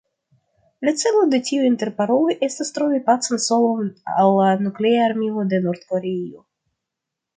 [0.87, 3.91] La celo de tiuj interparoloj estas trovi pacan solvon
[4.25, 6.47] al Nuklea Armilo de Nord-Koreio.